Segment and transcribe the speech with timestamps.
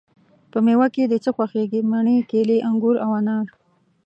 [0.51, 3.47] په میوه کی د څه خوښیږی؟ مڼې، کیلې، انګور او انار